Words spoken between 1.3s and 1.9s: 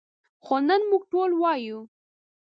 وایو.